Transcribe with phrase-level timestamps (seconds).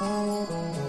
[0.00, 0.87] Música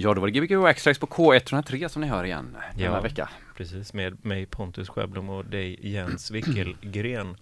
[0.00, 3.00] Ja, då var det Gbg Waxtrax på K103 som ni hör igen denna Ja.
[3.00, 3.28] vecka.
[3.56, 7.36] Precis, med mig Pontus Sjöblom och dig Jens Wickelgren.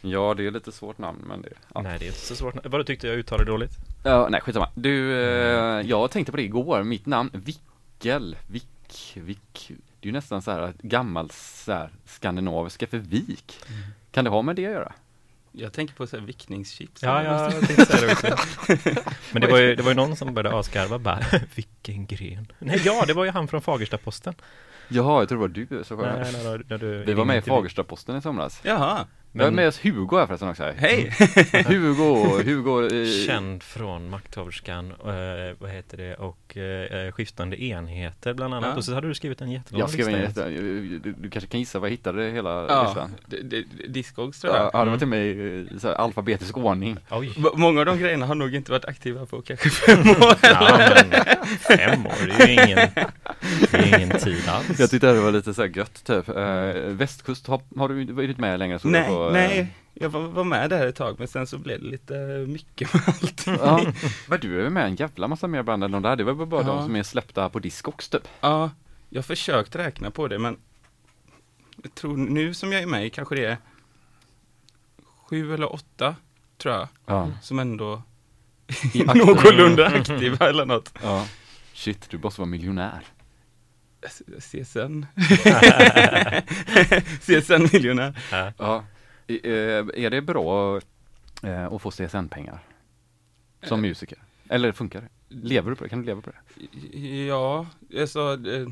[0.00, 1.48] Ja, det är lite svårt namn, men det...
[1.74, 2.54] Ja, Nej, det är inte så svårt.
[2.66, 3.72] Vadå tyckte jag uttalade dåligt?
[4.04, 4.68] ja nej, skitsamma.
[4.74, 9.70] Du, eh, jag tänkte på det igår, mitt namn, Vickel, Vick, Vick.
[10.00, 13.58] Det är ju nästan så här gammalt så här skandinaviska för vik.
[14.10, 14.92] Kan det ha med det att göra?
[15.52, 17.02] Jag tänker på så här vickningschips.
[17.02, 18.36] Ja, jag tänkte säga det också.
[19.32, 21.18] Men det var ju, det var ju någon som började asgarva bara,
[21.54, 22.46] vilken gren.
[22.58, 24.34] Nej, ja, det var ju han från Fagersta-Posten.
[24.88, 25.48] Jaha, jag tror det var
[25.78, 26.42] du som Nej, sjöng.
[26.44, 28.60] när, du- när du Vi var med i Fagersta-Posten i somras.
[28.64, 30.62] Jaha, Jag är med oss Hugo här förresten också.
[30.62, 30.74] Här.
[30.78, 31.12] hej!
[31.66, 33.02] Hugo, Hugo.
[33.02, 38.70] Eh, Känd från Makthaverskan, eh, vad heter det, och eh, skiftande enheter bland annat.
[38.70, 38.76] Ja.
[38.76, 40.48] Och så hade du skrivit en jättelång jag skrev in lista.
[40.48, 40.62] detta.
[40.62, 43.14] Du, du kanske kan gissa vad jag hittade hela Ja, listan?
[43.88, 44.70] Discogs tror jag.
[44.72, 46.96] Ja, det var till mig i så här, alfabetisk ordning.
[47.10, 47.32] Oj.
[47.54, 50.34] Många av de grejerna har nog inte varit aktiva på kanske fem år.
[50.42, 51.10] Ja, men
[51.58, 52.78] fem år, det är ju ingen,
[53.70, 54.80] det är ingen tid alls.
[54.80, 56.28] Jag tyckte det var lite så här gött typ.
[56.28, 56.34] Eh,
[56.92, 58.78] västkust, har, har du varit med längre?
[58.78, 59.74] Så Nej, på, eh, nej.
[59.94, 62.14] jag var, var med där ett tag men sen så blev det lite
[62.48, 63.46] mycket med allt.
[63.46, 63.80] Ja.
[64.26, 66.16] Men du är med en jävla massa mer band än de där.
[66.16, 66.66] Det var bara Ja.
[66.66, 68.28] de som är släppta på Discogs typ.
[68.40, 68.70] Ja,
[69.08, 70.56] jag har försökt räkna på det men
[71.82, 73.56] jag tror nu som jag är med i kanske det är
[75.28, 76.16] sju eller åtta
[76.58, 77.30] tror jag Ja.
[77.42, 78.02] som ändå
[78.66, 80.94] är aktiv- någorlunda aktiva eller något.
[81.02, 81.26] ja.
[81.74, 83.04] Shit, du måste vara miljonär.
[84.40, 85.04] CSN.
[87.20, 88.18] CSN-miljonär.
[88.30, 88.52] Ja.
[88.58, 88.84] Ja.
[89.26, 90.80] Eh, Är det bra
[91.42, 92.58] eh, att få CSN-pengar?
[93.62, 93.88] Som Eh.
[93.88, 94.18] musiker?
[94.48, 95.08] Eller funkar det?
[95.34, 95.90] Lever du på det?
[95.90, 97.06] Kan du leva på det?
[97.26, 97.66] Ja,
[98.00, 98.68] alltså, eh,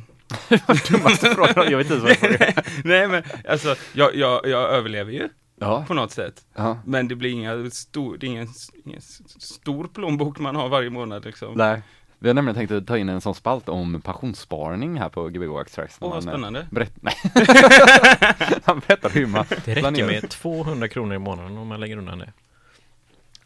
[0.90, 2.64] Dummaste frågan, jag vet inte vad jag frågar.
[2.84, 5.28] nej men alltså, jag, jag, jag överlever ju
[5.62, 5.84] Ja.
[5.88, 6.44] på något sätt.
[6.54, 6.78] ja.
[6.84, 8.48] Men det blir inga stor, det är ingen,
[8.84, 9.00] ingen
[9.38, 11.54] stor plånbok man har varje månad liksom.
[11.54, 11.82] Nej.
[12.22, 15.60] Vi har nämligen tänkt att ta in en sån spalt om pensionssparning här på Gbg
[15.60, 15.96] Extracts.
[16.00, 16.66] Åh, vad spännande.
[16.70, 17.14] Berätt, nej.
[18.64, 20.06] Han berättar hur man Det räcker planerar.
[20.06, 22.32] med 200 kronor i månaden om man lägger undan det.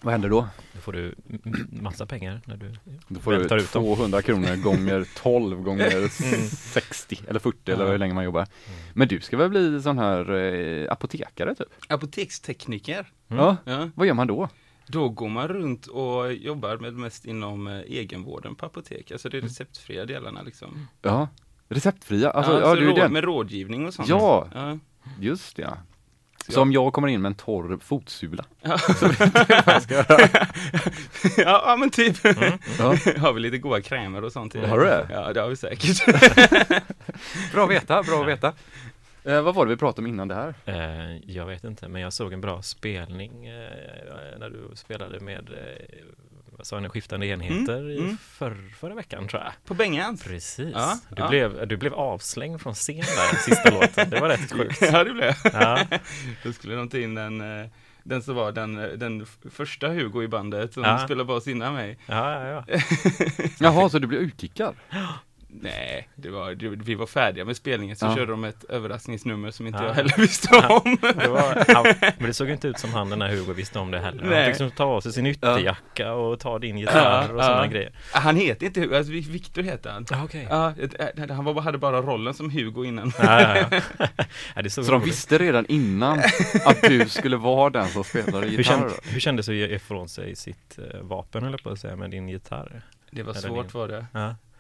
[0.01, 0.49] Vad händer då?
[0.73, 1.15] Då får du
[1.71, 2.73] massa pengar när du
[3.09, 3.59] Då får du ut dem.
[3.85, 6.09] 200 kronor gånger 12 gånger
[6.73, 7.91] 60 eller 40 eller Ja.
[7.91, 8.47] hur länge man jobbar.
[8.95, 11.69] Men du ska väl bli sån här eh, apotekare typ?
[11.89, 13.45] Apotekstekniker, Mm.
[13.45, 13.57] Ja.
[13.65, 13.91] ja.
[13.95, 14.49] Vad gör man då?
[14.87, 19.37] Då går man runt och jobbar med mest inom eh, egenvården på apotek, alltså det
[19.37, 20.89] är receptfria delarna liksom.
[21.03, 21.29] Ja.
[21.69, 22.31] Receptfria?
[22.31, 23.11] Alltså, ja, ja, så du är råd.
[23.11, 24.09] Med rådgivning och sånt.
[24.09, 24.49] Ja.
[24.55, 24.79] Ja.
[25.21, 25.77] Just ja.
[26.49, 28.45] Så om jag kommer in med en torr fotsula.
[28.63, 28.79] Ja.
[31.37, 32.17] ja, ja, men typ.
[32.25, 32.31] Ja.
[33.19, 35.07] har vi lite goda krämer och sånt i Har du det?
[35.11, 36.07] Ja, det har vi säkert.
[37.53, 38.53] Bra att veta, bra att veta.
[39.25, 40.55] Eh, vad var det vi pratade om innan det här?
[40.65, 45.51] Eh, jag vet inte, men jag såg en bra spelning eh, när du spelade med
[45.51, 46.05] eh,
[46.59, 48.17] vad sa jag, skiftande enheter Mm, i mm.
[48.19, 49.53] För, förra veckan tror jag.
[49.65, 50.17] På Bengan.
[50.17, 50.71] Precis.
[50.75, 51.29] Ja, du, ja.
[51.29, 54.11] Blev, du blev avslängd från scen där, sista låten.
[54.11, 54.79] Det var rätt sjukt.
[54.83, 55.79] Ja, det blev Ja,
[56.45, 57.67] Då skulle de ta in den, eh,
[58.03, 60.99] den som var den, den första Hugo i bandet som Ja.
[60.99, 61.99] spelade bas innan mig.
[62.07, 62.65] ja, ja.
[62.69, 62.79] ja.
[63.61, 64.75] Jaha, så du blev utkickad?
[65.63, 68.15] Nej, det var, det, vi var färdiga med spelningen så Ja.
[68.17, 69.87] körde de ett överraskningsnummer som inte Ja.
[69.87, 70.97] jag heller visste om.
[71.01, 73.91] Det var, han, men det såg inte ut som han den här Hugo visste om
[73.91, 74.21] det heller.
[74.21, 74.45] Han Nej.
[74.45, 77.71] fick liksom ta av sig sin ytterjacka och ta din gitarr Ja, och sådana ja.
[77.71, 77.93] grejer.
[78.13, 80.07] Han heter inte Hugo, alltså Viktor heter han.
[80.11, 80.47] Ah, okej.
[80.51, 80.75] Ja,
[81.35, 83.13] han var, hade bara rollen som Hugo innan.
[83.19, 83.67] Ja, ja,
[83.99, 84.07] ja.
[84.57, 86.19] ja, såg Så de visste redan innan
[86.67, 88.63] att du skulle vara den som spelade hur, gitarr?
[88.63, 91.97] känd, hur kändes det att ge ifrån sig sitt eh, vapen, eller på att säga,
[91.97, 92.83] med din gitarr?
[93.11, 94.07] Det var Eller svårt din- var det.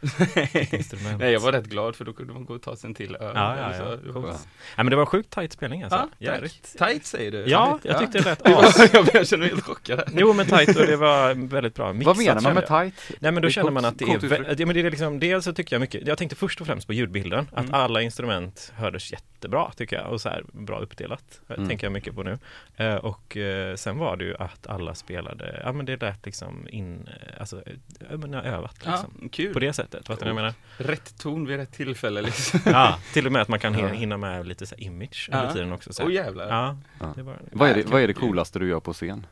[1.18, 3.16] Nej, jag var rätt glad för då kunde man gå och ta sig en till
[3.16, 3.32] öl.
[3.34, 4.12] Ja, ja, Så- ja.
[4.12, 4.48] Coolt.
[4.76, 6.08] Ja, men det var sjukt tajt spelning alltså.
[6.18, 6.32] Ja.
[6.78, 7.44] Tight säger du.
[7.46, 8.78] Ja, jag tyckte det lät as.
[9.14, 9.98] jag, känner mig helt chockad.
[9.98, 10.08] här.
[10.12, 13.10] Jo men tight och det var väldigt bra mixat Vad menar man med tight?
[13.20, 15.52] Nej men då känner man att det är, ja, men det är liksom, dels så
[15.52, 17.74] tycker jag mycket, jag tänkte först och främst på ljudbilden, att Mm.
[17.74, 21.68] alla instrument hördes jättebra tycker jag och så här bra uppdelat, Det Mm.
[21.68, 22.38] tänker jag mycket på nu.
[22.76, 26.68] Eh, och eh, sen var det ju att alla spelade, ja men det lät liksom
[26.68, 27.62] in, eh, alltså,
[28.10, 29.28] eh, övat liksom.
[29.32, 29.52] kul.
[29.52, 30.54] På det sättet, fattar ni vad jag menar?
[30.76, 32.60] Rätt ton vid rätt tillfälle liksom.
[32.64, 35.72] Ja, till och med att man kan hinna- med lite så här image under tiden
[35.72, 35.92] också.
[35.92, 36.14] Så Åh här.
[36.14, 36.48] jävlar.
[36.48, 37.12] Ja, Ja.
[37.16, 39.26] det var Vad är, det, vad är det coolaste du gör på scen?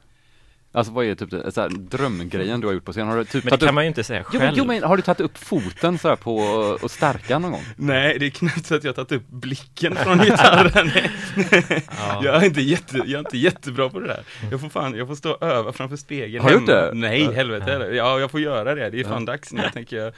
[0.74, 3.08] Alltså vad är typ det, så här, drömgrejen du har gjort på scen?
[3.08, 4.42] Har du typ Men det tagit kan upp, man ju inte säga jo, själv.
[4.42, 6.36] men, jo, men har du tagit upp foten så här på
[6.82, 7.64] och stärka någon gång?
[7.76, 10.90] Nej, det är knappt så att jag har tagit upp blicken från gitarren.
[11.98, 12.20] Ja.
[12.24, 14.22] Jag är inte, jätte, jag är inte jättebra på det där.
[14.50, 16.42] Jag får fan, jag får stå och öva framför spegeln.
[16.42, 16.90] Har du gjort det?
[16.94, 18.20] Nej, helvete Ja.
[18.20, 18.90] jag får göra det.
[18.90, 19.32] Det är fan Ja.
[19.32, 19.62] dags nu.
[19.62, 20.12] Jag tänker, jag,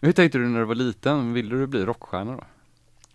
[0.00, 1.32] Hur tänkte du när du var liten?
[1.32, 2.44] Ville du bli rockstjärna då?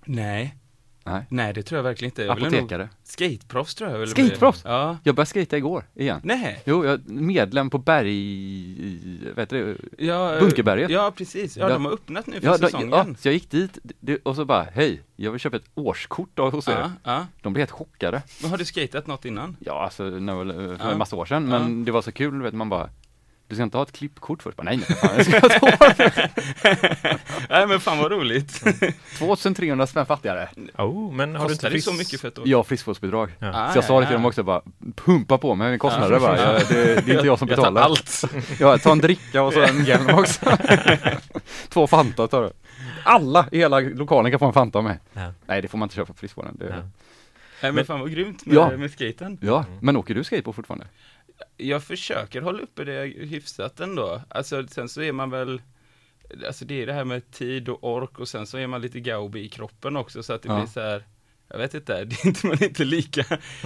[0.05, 0.55] nej.
[1.03, 1.25] Nej.
[1.29, 2.23] Nej, det tror jag verkligen inte.
[2.23, 2.89] Jag ville nog, Apotekare?
[3.03, 4.07] skateproffs tror jag bli.
[4.07, 4.61] Skateproffs?
[4.65, 4.97] Ja.
[5.03, 6.21] Jag började skata igår igen.
[6.23, 6.61] Nej.
[6.65, 9.77] Jo, jag är medlem på berg, vad heter det?
[10.05, 10.89] Ja, Bunkerberget?
[10.91, 11.57] Ja, precis.
[11.57, 12.89] Ja, de har öppnat nu för Ja, säsongen.
[12.89, 13.77] ja, så jag gick dit
[14.23, 16.71] och så bara, hej, jag vill köpa ett årskort av hos er.
[16.71, 17.27] ja, ja.
[17.41, 18.21] De blev helt chockade.
[18.41, 19.57] Men har du skatat något innan?
[19.59, 22.69] Ja, alltså när, för en massa år sedan, men det var så kul, vet, man
[22.69, 22.89] bara
[23.51, 24.57] du ska inte ha ett klippkort först?
[24.57, 25.67] Bara, nej, nej, fan, jag ska ta
[27.49, 28.63] Nej, men fan vad roligt.
[29.17, 30.49] 2300 spänn fattigare.
[30.77, 31.85] Oh, men har du inte frisk...
[31.87, 32.47] så mycket för ett år?
[32.47, 33.31] Jag har friskvårdsbidrag.
[33.39, 33.51] Ja.
[33.55, 34.27] Ah, så jag sa det till ja, dem ja.
[34.27, 34.61] också, bara
[34.95, 36.37] pumpa på mig kostnader bara.
[36.53, 37.81] Jag, det, det är inte jag som Jag tar betalar.
[37.81, 38.21] allt.
[38.59, 40.57] Ja, ta en dricka och så en hjälm också.
[41.69, 42.51] Två Fanta tar du.
[43.03, 44.99] Alla i hela lokalen kan få en Fanta av mig.
[45.13, 45.33] Ja.
[45.45, 46.55] Nej, det får man inte köpa på friskvården.
[46.59, 46.75] Det, Ja.
[46.75, 46.81] ja.
[47.61, 48.77] Nej, men Men- fan vad grymt med, Ja.
[48.77, 49.37] med skaten.
[49.81, 50.85] men åker du skateboard fortfarande?
[51.57, 54.21] Jag försöker hålla uppe det hyfsat ändå.
[54.29, 55.61] Alltså sen så är man väl
[56.47, 58.99] Alltså det är det här med tid och ork och sen så är man lite
[58.99, 60.55] gaubi i kroppen också så att det Ja.
[60.59, 61.03] blir så här
[61.49, 63.25] Jag vet inte, det är inte, man är inte lika,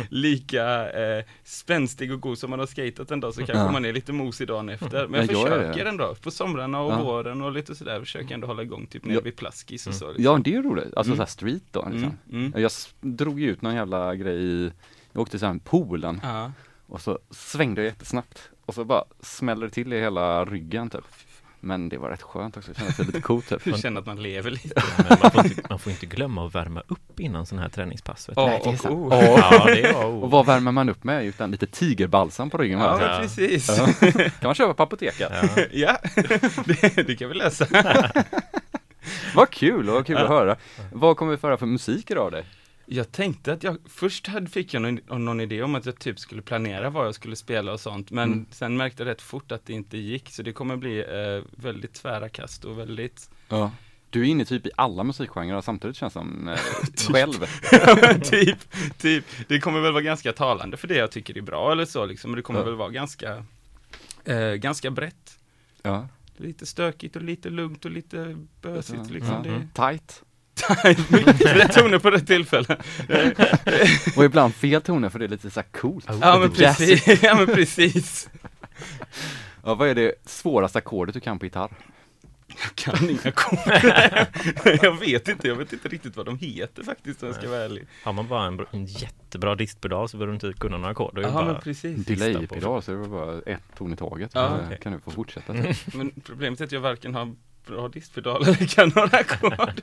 [0.09, 3.71] lika eh, spänstig och god som man har skatat en dag så kanske Ja.
[3.71, 5.07] man är lite mosig dagen efter.
[5.07, 7.03] Men jag Ja, jag försöker ändå, på somrarna och Ja.
[7.03, 9.99] våren och lite sådär, försöker ändå hålla igång typ nere vid Plaskis och Mm.
[9.99, 10.07] så.
[10.07, 10.23] Liksom.
[10.23, 10.83] Ja, det är ju roligt.
[10.97, 11.15] Alltså Mm.
[11.17, 12.17] såhär street då liksom.
[12.31, 12.61] Mm, mm.
[12.61, 14.71] Jag drog ju ut någon jävla grej i,
[15.11, 16.51] Jag åkte till poolen Ja.
[16.87, 21.03] Och så svängde jag jättesnabbt och så bara smällde det till i hela ryggen typ.
[21.59, 23.63] Men det var rätt skönt också, det kändes lite coolt typ.
[23.63, 24.83] Du känner att man lever lite.
[24.97, 28.29] Men man, får inte, man får inte glömma att värma upp innan sådana här träningspass.
[28.29, 29.37] Vet är och oh.
[29.37, 31.25] ja, det är A och vad värmer man upp med?
[31.25, 33.19] Utan lite tigerbalsam på ryggen Ja, Ja.
[33.21, 33.77] precis.
[33.77, 33.87] Ja.
[34.13, 35.31] kan man köpa på apoteket.
[35.41, 35.63] Ja.
[35.71, 35.97] Ja,
[36.65, 37.67] det, det kan vi läsa.
[39.35, 40.55] Vad kul, vad kul att höra.
[40.93, 42.45] Vad kommer vi föra för musik idag av dig?
[42.85, 46.19] Jag tänkte att jag, först hade, fick jag någon, någon idé om att jag typ
[46.19, 48.45] skulle planera vad jag skulle spela och sånt, men Mm.
[48.51, 51.93] sen märkte jag rätt fort att det inte gick, så det kommer bli eh, väldigt
[51.93, 53.71] tvära kast och väldigt, Ja.
[54.09, 56.55] Du är inne typ i alla musikgenrer samtidigt känns som eh,
[56.95, 56.99] Typ.
[57.15, 57.45] själv.
[58.23, 58.57] typ,
[58.97, 62.05] typ, det kommer väl vara ganska talande för det jag tycker är bra eller så
[62.05, 62.65] liksom, men det kommer Ja.
[62.65, 63.45] väl vara ganska,
[64.25, 65.37] eh, ganska brett.
[65.81, 66.07] Ja.
[66.37, 69.33] Lite stökigt och lite lugnt och lite bösigt liksom.
[69.45, 69.51] Ja.
[69.51, 70.23] Det Tight.
[71.55, 72.77] Rätt toner på rätt tillfälle.
[74.17, 76.05] Och ibland fel toner för det är lite så coolt.
[76.21, 78.29] Ja men precis, ja men precis.
[79.63, 81.71] Ja, vad är det svåraste ackordet du kan på gitarr?
[82.47, 83.59] Jag kan inga ackord.
[84.81, 87.61] jag vet inte, jag vet inte riktigt vad de heter faktiskt om jag ska vara
[87.61, 87.87] ärlig.
[88.03, 91.17] Har man bara en, en jättebra distpedal så behöver du inte kunna några ackord.
[91.17, 92.05] Är det Ja men precis.
[92.05, 94.31] Delay-pedal, så det var bara ett ton i taget.
[94.33, 94.79] Ja, okej.
[94.81, 95.53] kan du få fortsätta.
[95.93, 97.35] Men problemet är att jag varken har
[97.67, 99.81] bra eller kan några ackord.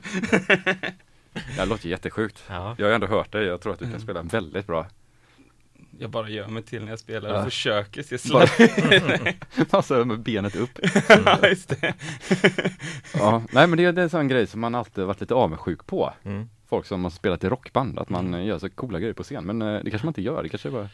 [1.57, 2.43] Det låter jättesjukt.
[2.49, 2.75] Ja.
[2.77, 4.87] Jag har ändå hört dig, jag tror att du kan spela väldigt bra.
[5.99, 7.43] Jag bara gör mig till när jag spelar och Ja.
[7.43, 8.45] försöker se slö.
[9.69, 10.79] Alltså med benet upp.
[11.25, 11.93] ja, just det.
[13.13, 15.85] Ja, nej men det, det är en sån grej som man alltid varit lite avundsjuk
[15.85, 16.13] på.
[16.23, 16.49] Mm.
[16.69, 19.45] Folk som har spelat i rockband, att man eh, gör så coola grejer på scen.
[19.45, 20.89] Men eh, det kanske man inte gör, det kanske bara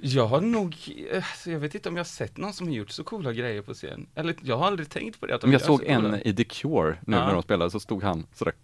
[0.00, 0.76] Jag har nog,
[1.12, 3.62] eh, jag vet inte om jag har sett någon som har gjort så coola grejer
[3.62, 4.06] på scen.
[4.14, 5.34] Eller jag har aldrig tänkt på det.
[5.34, 6.08] Att de jag såg så coola.
[6.16, 7.26] en i The Cure nu Ja.
[7.26, 8.54] när de spelade, så stod han sådär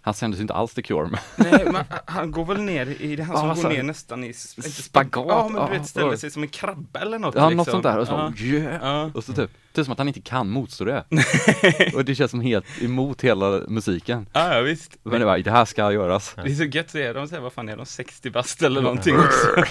[0.00, 1.20] Han kändes inte alls The Cure men
[1.52, 4.32] Nej, men han går väl ner i, det han som Ja, går ner nästan i
[4.32, 7.34] Spagat, Ja, men du vet, ställer sig som en krabba eller något.
[7.34, 7.56] Ja, liksom.
[7.56, 8.32] något sånt där och så Ja.
[8.44, 8.78] yeah.
[8.82, 9.10] Ja.
[9.14, 11.04] Och så typ, det är som att han inte kan motstå det
[11.94, 14.96] Och det känns som helt emot hela musiken Ja, ja, visst.
[15.02, 17.34] Men det var, det här ska göras Det är så gett, så är de så
[17.34, 19.64] här, vad fan är de, 60 bast eller någonting också?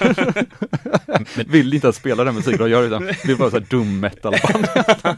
[1.48, 4.68] Vill inte att spela den musiken de gör utan vill bara såhär dum metalband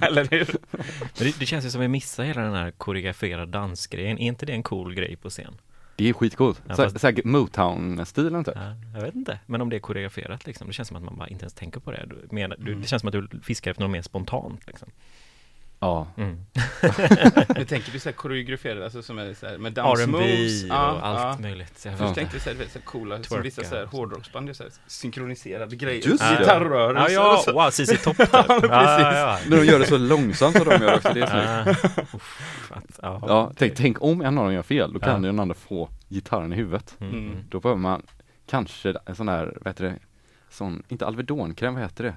[0.02, 0.48] eller hur?
[0.72, 4.18] Men det, det känns ju som vi missar hela den här koreograferade dansgrejen.
[4.20, 5.54] Är inte det en cool grej på scen?
[5.98, 9.70] Det är skitcoolt, Ja, fast- så här Motown-stilen typ Ja, jag vet inte, men om
[9.70, 12.06] det är koreograferat liksom, det känns som att man bara inte ens tänker på det.
[12.10, 14.90] Du, menar, du, det känns som att du fiskar efter något mer spontant liksom.
[15.80, 16.38] Ja, Mm.
[17.56, 20.64] Jag tänker du så här koreograferade, alltså som är så här med R&B dansmoves.
[20.64, 21.38] och Ja, allt ja.
[21.42, 21.80] möjligt.
[21.80, 22.14] Så jag förstår.
[22.16, 23.42] tänkte så här, du vet, så här coola, som Twerka.
[23.44, 26.08] vissa så här hårdrocksband gör så här synkroniserade grejer.
[26.08, 26.38] Just det.
[26.40, 27.54] Gitarrrörelser Ja, och ja, så.
[27.54, 28.30] wow, ZZ Top typ.
[28.34, 28.70] Ja, men precis.
[28.72, 33.52] ja, när de gör det så långsamt som de gör också, det är snyggt ja.
[33.56, 35.28] Tänk, tänk om en av dem gör fel, då kan Ja.
[35.30, 37.14] den andra få gitarren i huvudet Mm.
[37.14, 37.38] Mm.
[37.50, 38.02] Då behöver man
[38.50, 39.96] kanske en sån här, vad heter det,
[40.50, 42.16] sån, inte Alvedonkräm, vad heter det?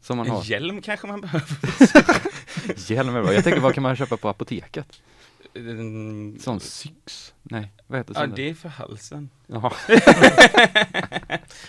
[0.00, 1.46] Som man En har, hjälm kanske man behöver.
[2.90, 3.32] hjälm är bra.
[3.34, 5.00] Jag tänker vad kan man köpa på apoteket?
[5.54, 7.34] Mm, Sån Syx?
[7.42, 8.32] Nej, vad heter Ja, sån?
[8.34, 9.30] det är för halsen.
[9.46, 9.72] Jaha,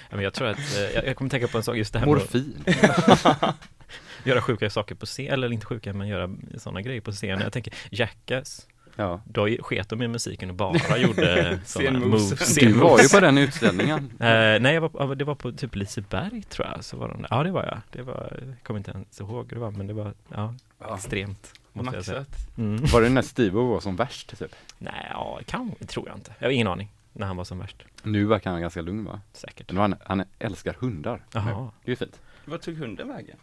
[0.10, 2.00] Ja, men jag tror att, eh, jag, jag kommer tänka på en sak, just det
[2.00, 2.64] här morfin.
[4.24, 7.40] göra sjuka saker på scen, eller inte sjuka, men göra sådana grejer på scen.
[7.40, 9.22] Jag tänker, Jackass, Ja.
[9.26, 12.56] då sket de i musiken och bara gjorde sådana moves.
[12.56, 14.12] Du var ju på den utställningen.
[14.20, 17.28] Eh, nej, jag var, det var på typ Liseberg tror jag, så var de där.
[17.32, 17.82] Ja, det var jag.
[17.92, 20.54] Det var, jag kommer inte ens ihåg hur det var, men det var, ja,
[20.88, 20.96] Ja.
[20.96, 21.54] extremt.
[21.74, 22.20] Måste jag säga.
[22.20, 22.58] Maxat.
[22.58, 22.86] Mm.
[22.86, 24.56] Var det när Steve var som värst typ?
[24.78, 26.34] Nej, ja, kan, tror jag inte.
[26.40, 27.84] Jag har ingen aning när han var som värst.
[28.04, 29.22] Nu verkar han ganska lugn va?
[29.34, 29.72] Säkert.
[29.72, 31.22] Men han, han älskar hundar.
[31.34, 31.70] Jaha.
[31.84, 32.20] Det är ju fint.
[32.46, 33.38] Vad tog hunden vägen?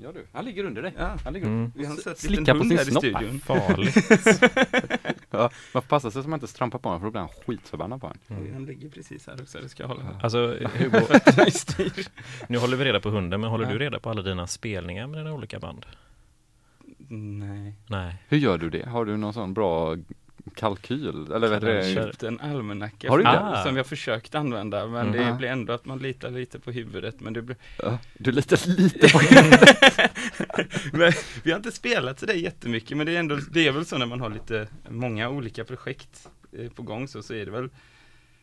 [0.00, 0.92] Ja du, han ligger under dig.
[0.98, 1.16] Ja.
[1.24, 1.72] Han ligger Mm.
[1.76, 2.98] Vi har sett Slicka på sin snopp.
[3.04, 3.40] studion.
[3.40, 3.96] Farligt.
[5.30, 7.30] Ja, man får passa sig så man inte strampar på honom för då blir han
[7.46, 8.20] skitförbannad på honom.
[8.28, 8.52] Mm.
[8.52, 10.02] Han ligger precis här också, det ska jag hålla.
[10.22, 10.38] Alltså,
[10.74, 11.00] Hugo,
[12.48, 13.72] nu håller vi reda på hunden, men håller Ja.
[13.72, 15.86] du reda på alla dina spelningar med dina olika band?
[17.08, 17.74] Nej.
[17.86, 18.14] Nej.
[18.28, 18.88] Hur gör du det?
[18.88, 19.96] Har du någon sån bra
[20.54, 21.08] kalkyl?
[21.32, 21.72] Eller vad Kanske.
[21.72, 21.94] det?
[21.94, 23.62] köpt en almanacka Har du det?
[23.66, 25.36] som- jag försökt använda men det Mhm.
[25.38, 29.08] blir ändå att man litar lite på huvudet men det blir Ja, du litar lite
[29.08, 29.18] på
[30.92, 31.12] men,
[31.42, 34.06] Vi har inte spelat sådär jättemycket men det är ändå Det är väl så när
[34.06, 37.68] man har lite Många olika projekt eh, På gång så, så är det väl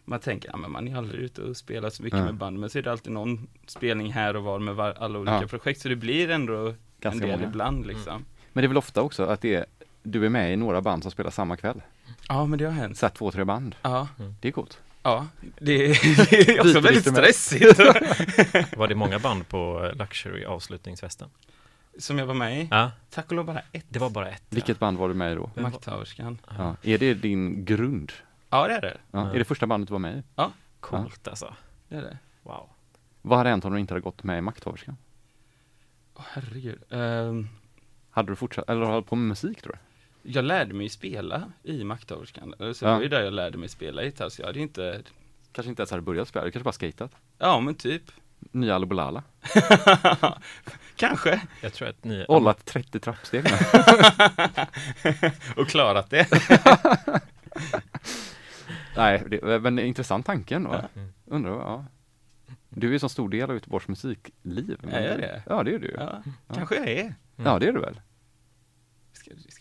[0.05, 2.25] Man tänker, ja men man är aldrig ute och spelar så mycket Ja.
[2.25, 5.19] med band Men så är det alltid någon spelning här och var med var, alla
[5.19, 5.47] olika Ja.
[5.47, 7.49] projekt Så det blir ändå Ganska en del många.
[7.49, 9.65] ibland liksom Men det är väl ofta också att det är,
[10.03, 11.81] du är med i några band som spelar samma kväll.
[12.27, 13.75] Ja men det har hänt Så två, tre band.
[13.81, 14.07] Ja,
[14.41, 14.79] Det är coolt.
[15.03, 15.27] ja
[15.59, 15.87] Det är,
[16.29, 17.15] det är också väldigt instrument.
[17.17, 21.29] Var stressigt det många band på Luxury avslutningsfesten?
[21.99, 24.43] Som jag var med i Ja, Tack och lov bara ett det var bara ett.
[24.49, 25.49] Vilket band var du med i då?
[25.55, 26.75] Makthaverskan Ja.
[26.83, 28.11] Är det din grund?
[28.49, 29.19] Ja det är det, Ja.
[29.27, 29.33] Ja.
[29.33, 30.23] Är det första bandet du var med i?
[30.79, 31.53] Coolt alltså.
[31.89, 32.69] det är det Wow.
[33.21, 34.97] Vad hade hänt om du inte hade gått med i Makthaverskan?
[36.15, 36.81] Åh, herregud.
[36.89, 37.47] Ehm,
[38.15, 39.79] Hade du fortsatt, eller hållit på med musik tror du?
[40.31, 42.53] jag lärde mig spela i Makthaverskan.
[42.73, 42.89] Så Ja.
[42.89, 45.01] det var ju där jag lärde mig spela gitarr, så jag hade inte,
[45.51, 47.11] Kanske inte ens hade börjat spela, du kanske bara skatat?
[47.37, 48.01] ja men typ.
[48.51, 49.23] Nya Alobolala?
[50.95, 51.41] Kanske.
[51.61, 52.25] Jag tror att ni...
[52.27, 53.45] Ollat 30 trappsteg.
[55.57, 56.27] Och klarat det.
[58.97, 60.73] Nej, det, men intressant tanke ändå.
[60.93, 61.01] Ja.
[61.25, 61.85] Undrar, ja.
[62.69, 64.77] Du är ju så stor del av Göteborgs musikliv.
[64.81, 65.43] men- Är jag det?
[65.49, 65.95] Ja, det är du ju.
[65.99, 66.21] Ja,
[66.55, 67.15] kanske jag är.
[67.35, 67.99] Ja, det är du väl?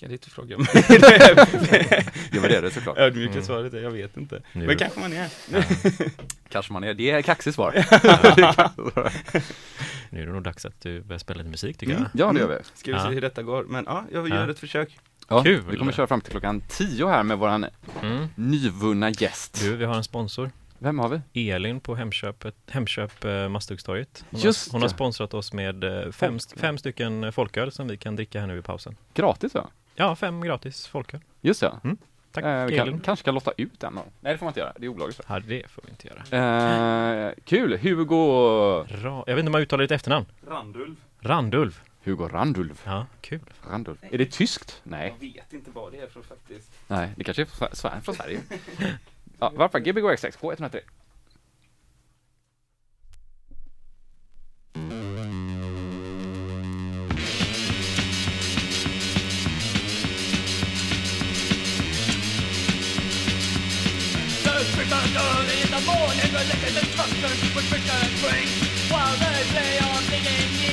[0.04, 0.66] Ska, dit och fråga mig?
[2.30, 2.98] Det var det det såklart.
[2.98, 3.44] Ödmjuka Mm.
[3.44, 4.42] svaret är, jag vet inte.
[4.52, 5.28] Nu- Men kanske man är.
[6.48, 6.94] Kanske man är.
[6.94, 7.72] Det är kaxigt svar.
[10.10, 12.08] Nu är det nog dags att du börjar spela lite musik tycker Mm.
[12.14, 12.28] jag.
[12.28, 12.58] Ja, det gör vi.
[12.74, 13.04] Ska vi Ja.
[13.04, 13.64] se hur detta går.
[13.64, 14.50] Men ja, jag gör Ja.
[14.50, 14.98] ett försök.
[15.28, 15.62] Ja, Kul.
[15.70, 17.66] Vi kommer köra fram till klockan 10 här med våran
[18.02, 18.26] Mm.
[18.34, 19.60] nyvunna gäst.
[19.62, 20.50] Du, vi har en sponsor.
[20.78, 21.50] Vem har vi?
[21.50, 24.24] Elin på Hemköpet, Hemköp eh, Masthuggstorget.
[24.30, 27.96] Hon, Just har, hon har sponsrat oss med eh, fem, fem stycken folköl som vi
[27.96, 28.96] kan dricka här nu i pausen.
[29.14, 29.60] Gratis va?
[29.64, 29.70] Ja,
[30.16, 31.20] fem gratis folköl.
[31.40, 31.72] Just det.
[32.32, 34.02] Tack Eh, vi kan, kanske kan lotta ut en då.
[34.20, 34.72] Nej, det får man inte göra.
[34.76, 35.20] Det är olagligt.
[35.28, 37.26] Ja, det får vi inte göra.
[37.28, 37.78] Eh, kul!
[37.78, 38.14] Hugo...
[38.88, 40.26] Ra, jag vet inte om jag uttalar ditt efternamn.
[40.48, 40.98] Randulf.
[41.20, 41.80] Randulf.
[42.04, 42.82] Hugo Randulf.
[42.86, 43.40] Ja, kul.
[43.70, 43.98] Randulf.
[44.10, 44.80] Är det tyskt?
[44.82, 45.14] Nej.
[45.20, 46.72] Jag vet inte vad det är för faktiskt.
[46.88, 48.40] Nej, det kanske är från, Sver- från Sverige.
[49.38, 49.78] ja, varför?
[49.78, 50.36] Gbg X6
[65.04, 65.16] K103.
[65.16, 66.32] early in the morning,
[66.74, 68.48] the truckers with Richard and drink.
[68.90, 70.63] While they play on the singing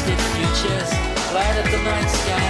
[0.00, 0.92] wasted futures
[1.34, 2.49] light up the night sky.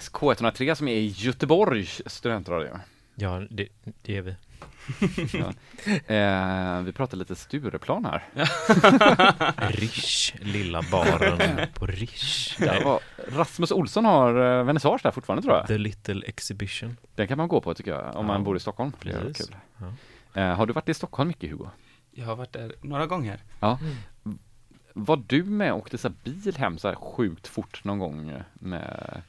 [0.00, 2.78] KXS K103 som är i Göteborgs studentradio.
[3.14, 3.68] Ja, det,
[4.02, 4.34] det är vi.
[6.06, 8.24] Eh, vi pratar lite Stureplan här.
[9.70, 12.60] Rish, lilla baren på Rish.
[12.84, 15.66] Var, Rasmus Olsson har eh, vernissage där fortfarande tror jag.
[15.66, 16.96] The Little Exhibition.
[17.14, 18.92] Den kan man gå på tycker jag, om man Ja, bor i Stockholm.
[18.92, 19.46] Precis.
[19.46, 19.56] kul.
[19.78, 20.40] Ja.
[20.40, 21.68] Eh, har du varit i Stockholm mycket Hugo?
[22.10, 23.40] Jag har varit där några gånger.
[23.60, 23.78] Ja.
[24.92, 28.42] Var du med och åkte så här bil hem så här sjukt fort någon gång
[28.54, 29.22] med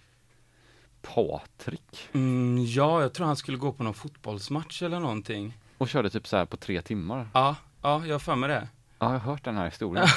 [1.02, 2.10] Patrik?
[2.14, 5.58] Mm, ja, jag tror han skulle gå på någon fotbollsmatch eller någonting.
[5.78, 7.28] Och körde typ så här på tre timmar?
[7.34, 8.68] Ja, ja, jag har för mig det.
[9.00, 10.08] Ja, jag har hört den här historien.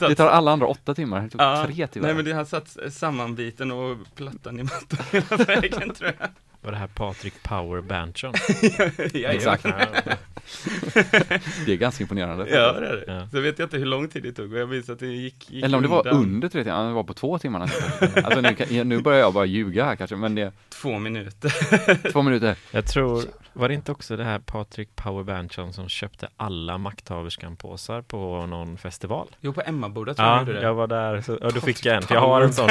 [0.08, 2.06] Det tar alla andra åtta timmar, det tog Ja, tre timmar.
[2.08, 6.28] Nej men det har satt sammanbiten och plattan i mattan hela vägen tror jag.
[6.66, 8.34] Var det här Patrik Power Berntsson?
[9.12, 9.62] ja, Exakt.
[11.66, 12.46] Det är ganska imponerande.
[12.50, 13.04] Ja, det är det.
[13.06, 13.28] Ja.
[13.30, 15.50] Så vet jag inte hur lång tid det tog och jag minns att det gick,
[15.50, 18.24] gick Eller om det var undan under tre timmar, det var på två timmar nästan.
[18.24, 22.12] Alltså nu, nu börjar jag bara ljuga här kanske, men det är två minuter.
[22.12, 22.56] två minuter.
[22.70, 23.22] Jag tror,
[23.56, 28.78] var det inte också det här Patrik Power Berntsson som köpte alla makthaverskan-påsar på någon
[28.78, 29.28] festival?
[29.40, 30.62] Jo, på Emmaboda tror jag Ja, det.
[30.62, 32.70] jag var där, så, ja, då fick jag en, för jag har en sån,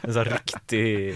[0.00, 1.14] en sån riktig eh,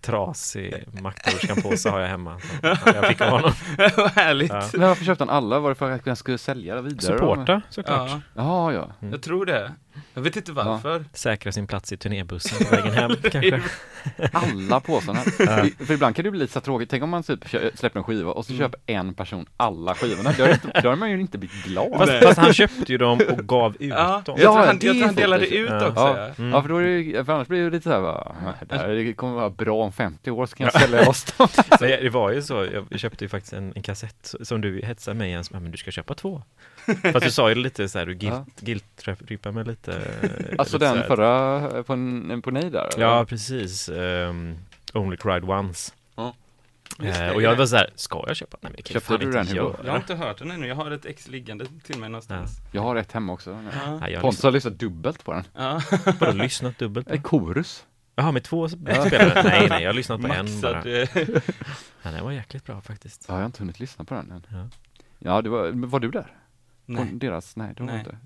[0.00, 2.40] trasig makthaverskan-påse har jag hemma.
[2.84, 3.52] Jag fick av honom.
[3.96, 4.52] Vad härligt.
[4.52, 4.62] Ja.
[4.72, 5.58] Men varför köpte han alla?
[5.60, 7.18] Var det för att han skulle sälja vidare?
[7.18, 8.10] Supporta såklart.
[8.10, 9.08] Ja, Ja, ja.
[9.12, 9.72] jag tror det.
[10.14, 11.04] Jag vet inte varför.
[11.12, 13.62] Säkra sin plats i turnébussen på vägen hem kanske.
[14.32, 15.18] Alla påsarna.
[15.24, 16.90] För- För ibland kan det bli lite så tråkigt.
[16.90, 17.44] Tänk om man typ
[17.74, 18.64] släpper en skiva och så Mm.
[18.64, 20.32] köper en person alla skivorna.
[20.38, 21.92] Då har, inte, då har man ju inte blivit glad.
[21.98, 24.34] Fast, fast han köpte ju dem och gav ut Ja, dem.
[24.38, 25.88] jag, Ja, tror han, jag tror han delade ut Ja.
[25.88, 26.00] också.
[26.00, 26.30] Ja, Ja.
[26.38, 26.50] Mm.
[26.50, 28.34] ja för, då är det, ju- för annars blir det lite så här bara,
[28.68, 31.48] det här det kommer vara bra om 50 år så kan jag sälja loss dem.
[31.80, 35.28] Det var ju så, jag köpte ju faktiskt en, en kassett som du hetsade mig
[35.28, 36.42] igen, men du ska köpa två.
[37.12, 40.02] Fast du sa ju lite så här, du guilt, guilt-trippade mig lite.
[40.58, 41.06] Alltså lite den här.
[41.06, 42.88] förra på, en, på nej där?
[42.94, 43.06] eller?
[43.06, 43.88] Ja, precis.
[43.88, 44.58] Um,
[44.94, 45.92] Only Cried Once.
[46.16, 46.34] Ja.
[46.98, 47.56] Det, Eh, och jag ja.
[47.58, 48.58] var så här, ska jag köpa?
[48.60, 49.76] Nej men det kan jag Köpte du inte den, Hugo?
[49.84, 50.66] Jag har inte hört den ännu.
[50.66, 52.50] Jag har ett ex liggande till mig någonstans.
[52.72, 53.50] Jag har ett hemma också.
[53.50, 53.98] Ja.
[54.00, 55.44] Nej, jag har Pontus har lyssnat dubbelt på den.
[55.54, 55.80] Ja.
[56.20, 57.84] bara lyssnat dubbelt på En korus.
[58.16, 59.42] Jaha, med två spelare?
[59.44, 60.82] Nej, nej, jag har lyssnat på en bara.
[60.82, 61.08] Eh,
[62.02, 63.24] Ja, den var jäkligt bra faktiskt.
[63.28, 64.46] Ja, jag har inte hunnit lyssna på den än.
[64.50, 64.68] Ja.
[65.18, 66.26] Ja, det var, var du där?
[66.86, 67.08] På Nej.
[67.12, 67.56] deras?
[67.56, 67.98] Nej, det var Nej.
[67.98, 68.18] inte.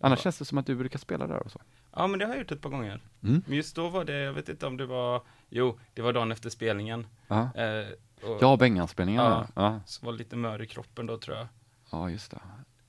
[0.00, 1.60] Annars känns det som att du brukar spela där och så.
[1.96, 3.00] Ja, men det har jag gjort ett par gånger.
[3.22, 3.42] Mm.
[3.46, 6.32] Men just då var det, jag vet inte om det var, jo, det var dagen
[6.32, 7.06] efter spelningen.
[7.28, 7.86] Ja, Eh,
[8.30, 9.22] och ja Bengan-spelningen.
[9.24, 9.46] Ja.
[9.54, 9.62] Ja.
[9.62, 9.80] Ja.
[9.86, 11.46] Så var lite mör i kroppen då tror jag.
[11.90, 12.34] ja, just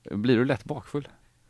[0.02, 0.16] det.
[0.16, 1.08] Blir du lätt bakfull?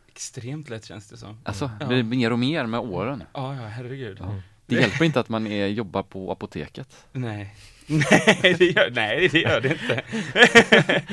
[0.09, 1.39] Extremt lätt känns det som.
[1.45, 1.87] Alltså, Ja.
[1.87, 3.23] blir det mer och mer med åren?
[3.33, 4.19] Ja, ja, herregud.
[4.21, 4.35] Ja.
[4.67, 7.07] Det hjälper inte att man är, jobbar på apoteket.
[7.13, 7.55] Nej.
[8.43, 10.03] Nej det, gör, nej, det gör det inte.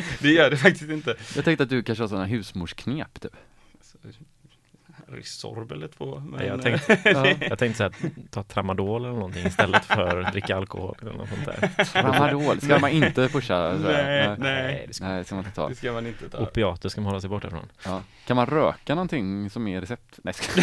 [0.19, 1.15] det gör det faktiskt inte.
[1.35, 3.35] Jag tänkte att du kanske har sådana husmorsknep typ.
[3.81, 3.97] Så,
[5.07, 6.19] Resorb eller två.
[6.19, 7.27] Men, Nej, jag tänkte, Ja.
[7.49, 7.93] jag tänkte så här,
[8.29, 11.85] ta tramadol eller någonting istället för att dricka alkohol eller något sånt där.
[11.85, 13.73] Tramadol ska man inte pusha.
[13.73, 14.35] Nej, nej.
[14.39, 15.69] Nej, det ska, Nej, det ska man inte ta.
[15.69, 16.37] det ska man inte ta.
[16.37, 17.65] opiater ska man hålla sig borta från.
[17.85, 18.01] Ja.
[18.25, 20.19] Kan man röka någonting som är recept?
[20.23, 20.61] Nej, ska...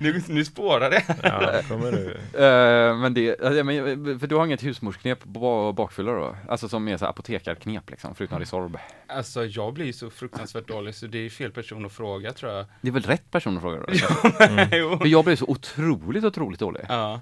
[0.00, 1.04] Nu, nu spårar det.
[1.22, 2.10] Ja, kommer du.
[2.44, 6.36] Eh, men det, men, för du har inget husmorsknep på bakfylla då?
[6.48, 8.78] Alltså som är så apotekarknep liksom, förutom Resorb?
[9.06, 12.66] Alltså jag blir så fruktansvärt dålig så det är fel person att fråga tror jag.
[12.80, 13.86] Det är väl rätt person att fråga då?
[14.76, 14.98] jo.
[14.98, 16.82] För jag blir så otroligt, otroligt dålig.
[16.88, 17.20] Ja.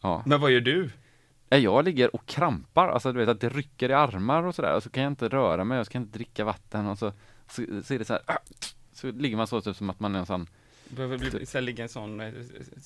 [0.00, 0.22] Ja.
[0.26, 0.90] Men vad gör du?
[1.48, 4.82] Jag ligger och krampar, alltså du vet att det rycker i armar och sådär, och
[4.82, 7.12] så kan jag inte röra mig, jag ska inte dricka vatten och så,
[7.48, 8.22] så, så är det så här,
[8.92, 10.46] så ligger man så typ som att man är en sån,
[10.88, 12.32] Behöver bli, så här, ligga en sån, eh,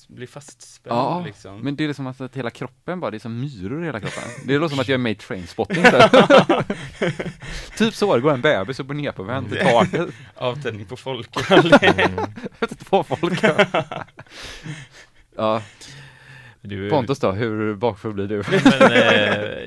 [0.07, 1.59] bli fastspänd ja, liksom.
[1.59, 4.23] men det är som att hela kroppen bara, det är som myror i hela kroppen.
[4.47, 6.09] Det låter som att jag är med i trainspotting så.
[7.77, 10.97] Typ så, det går en bebis upp och ner på vänd till taket, Avtändning på
[10.97, 11.31] folk.
[12.79, 13.43] två folk.
[15.35, 15.61] Ja,
[16.69, 18.43] du Pontus då, hur bakfull blir du?
[18.51, 18.97] Men eh,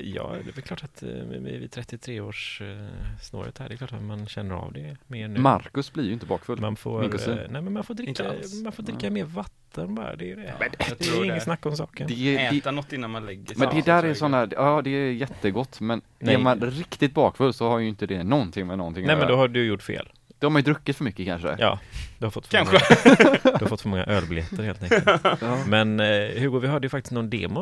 [0.15, 1.09] ja, det är väl klart att eh,
[1.41, 2.87] vid 33 års eh,
[3.23, 5.41] snåret här, det är klart att man känner av det mer nu.
[5.41, 6.61] Marcus blir ju inte bakfull.
[6.61, 8.33] Man får, eh, nej men man får dricka,
[8.65, 10.55] man får dricka mer vatten bara, det är det.
[10.61, 11.41] jag det tror är inget det.
[11.41, 12.07] snack om saken.
[12.09, 13.57] Det, det, Äta något innan man lägger sig.
[13.59, 16.35] men det där är sådana, ja det är jättegott men Nej.
[16.35, 19.37] är man riktigt bakfull så har ju inte det någonting med någonting Nej men då
[19.37, 20.09] har du gjort fel.
[20.39, 21.57] Då har man ju druckit för mycket kanske.
[21.59, 21.79] Ja,
[22.19, 22.79] du har fått för Kanske.
[23.05, 25.05] Många, du har fått för många ölbiljetter helt enkelt.
[25.41, 25.65] Ja.
[25.67, 27.61] Men eh, Hugo, vi hörde ju faktiskt någon demo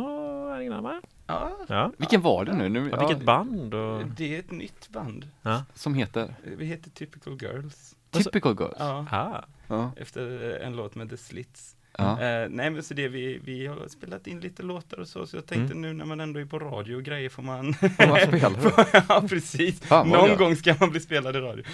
[0.48, 1.00] här innan va?
[1.26, 1.92] Ja, Ja.
[1.96, 2.68] Vilken var det nu?
[2.68, 4.02] nu ja vilket band och...
[4.16, 5.28] det är ett nytt band.
[5.42, 5.64] Ja.
[5.74, 6.34] Som heter?
[6.42, 7.94] Vi heter Typical Girls.
[8.10, 8.74] Typical Girls?
[8.78, 9.44] Ja, Ah.
[9.68, 9.90] Ja.
[9.96, 11.73] efter en låt med The Slits.
[11.99, 12.20] Ja.
[12.22, 15.36] Eh, nej men så det vi, vi har spelat in lite låtar och så, så
[15.36, 15.80] jag tänkte Mm.
[15.82, 19.03] nu när man ändå är på radio och grejer får man Får man spela?
[19.09, 20.38] Ja precis, Fan, någon gött.
[20.38, 21.64] gång ska man bli spelad i radio.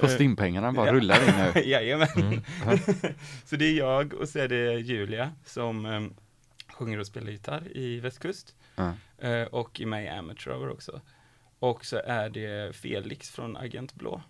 [0.00, 0.92] Får stimpengarna bara Ja.
[0.92, 1.60] rullar in nu.
[1.70, 2.08] Jajamän.
[2.16, 2.40] Mm.
[3.44, 6.00] så det är jag och så är det Julia som eh,
[6.72, 8.54] sjunger och spelar gitarr i Västkust.
[8.76, 8.92] Ja.
[9.28, 11.00] Eh, och i mig Amateur Hour också.
[11.58, 14.22] Och så är det Felix från Agent Blå.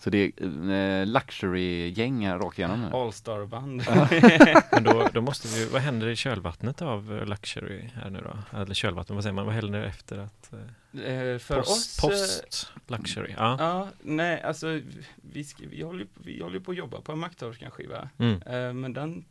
[0.00, 2.96] Så det är eh, luxury-gäng rakt igenom nu.
[2.96, 3.82] Allstarband.
[4.72, 8.58] Men då, då måste vi, vad händer i kölvattnet av eh, Luxury här nu då?
[8.58, 10.58] Eller kölvatten, vad säger man, vad händer efter att eh,
[11.02, 13.34] Eh, för post, oss post Luxury?
[13.36, 13.56] Ja.
[13.58, 14.80] Ja, nej, alltså
[15.16, 18.08] vi, ska, vi, håller, vi håller på att jobba på en Makthaverskan-skiva.
[18.18, 18.42] Mm.
[18.42, 19.24] Eh, men den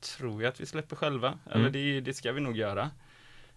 [0.00, 1.28] tror jag att vi släpper själva.
[1.28, 1.38] Mm.
[1.46, 2.90] Eller det, det ska vi nog göra.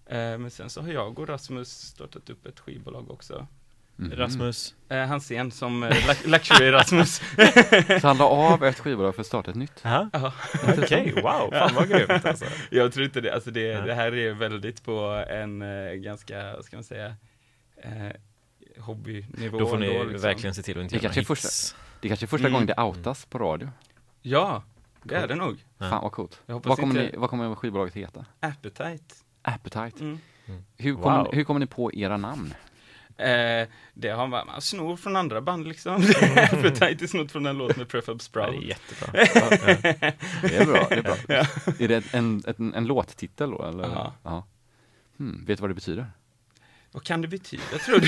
[0.06, 3.48] Eh, men sen så har jag och Rasmus startat upp ett skivbolag också.
[3.96, 4.12] Mhm.
[4.12, 7.16] Rasmus, Eh, Hansén som eh, Lux- Luxury Rasmus.
[8.02, 9.80] Så han la av ett skivbolag för att starta ett nytt.
[9.82, 10.10] ja.
[10.78, 12.46] Okej, wow, fan vad grymt alltså.
[12.70, 16.78] Jag tror inte det, alltså det, det här är väldigt på en eh, ganska, ska
[16.78, 17.16] man säga,
[17.84, 19.60] eh, hobbynivå.
[19.60, 20.22] Då får ni ändå, liksom.
[20.28, 21.76] verkligen se till att inte Det göra kanske är hits.
[22.02, 22.54] Det kanske är första Mm.
[22.54, 23.70] gången det outas på radio.
[24.22, 24.64] Ja,
[25.04, 25.64] det är det nog.
[25.78, 25.90] Ja.
[25.90, 26.42] Fan vad coolt.
[26.46, 28.26] Vad kommer, inte- ni, vad kommer skivbolaget heta?
[28.40, 29.16] Appetite.
[29.42, 30.04] Appetite.
[30.04, 30.20] Mm.
[30.78, 31.34] Hur, kommer, Wow.
[31.34, 32.54] hur kommer ni på era namn?
[33.18, 35.96] Eh, det har man, man snor från andra band liksom.
[36.52, 38.52] Appetite är snott från en låt med Prefab Ja, Sprout.
[38.52, 39.12] det är jättebra.
[39.14, 40.12] Ja.
[40.42, 40.88] Det är bra.
[40.90, 41.16] Det är, bra.
[41.80, 43.64] är det en, en, en låttitel då?
[43.66, 43.84] Eller?
[43.84, 44.14] Ja.
[44.24, 44.48] ja.
[45.18, 46.08] Hmm, vet du vad det betyder?
[46.92, 48.08] Vad kan det betyda tror du?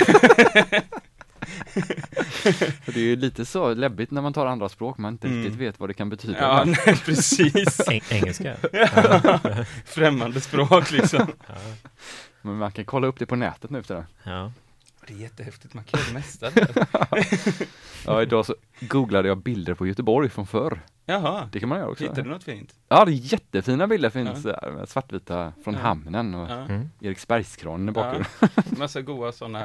[2.83, 5.43] För det är ju lite så läbbigt när man tar andra språk, man inte Mm.
[5.43, 6.37] riktigt vet vad det kan betyda.
[6.41, 7.87] ja, nej, precis.
[7.89, 8.55] Eng engelska.
[9.85, 11.27] Främmande språk liksom.
[11.47, 11.53] Ja.
[12.41, 14.05] Men man kan kolla upp det på nätet nu efter det.
[14.23, 14.51] Ja.
[15.07, 16.87] Det är jättehäftigt, man kan mesta där.
[18.05, 20.79] Ja, idag så googlade jag bilder på Göteborg från förr.
[21.05, 22.03] Jaha, Det kan man göra också.
[22.03, 22.75] hittade du något fint?
[22.87, 25.79] Ja, det är jättefina bilder finns där, med svartvita från Ja.
[25.79, 26.53] hamnen och Ja.
[26.59, 26.89] Mm.
[27.01, 28.31] Eriksbergskranen i bakgrunden.
[28.77, 29.59] Massa goa sådana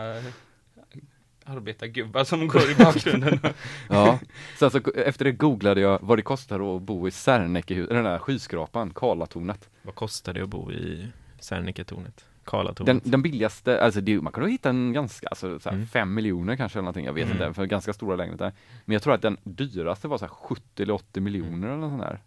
[1.44, 3.40] arbetargubbar som går i bakgrunden.
[3.88, 4.18] Ja.
[4.58, 8.18] Sen så efter det googlade jag vad det kostar att bo i Sernekehus, den där
[8.18, 9.68] skyskrapan, Karlatornet.
[9.82, 11.08] Vad kostar det att bo i
[11.40, 12.24] Serniketornet?
[12.50, 13.02] Den, Karlatornet?
[13.04, 15.86] den billigaste, alltså det, man kan nog hitta en ganska, alltså så här Mm.
[15.88, 17.42] fem miljoner kanske eller någonting, jag vet Mm.
[17.42, 18.52] inte, för ganska stora lägenheter.
[18.84, 21.90] Men jag tror att den dyraste var så här 70 eller 80 miljoner eller något
[21.90, 22.20] sånt där.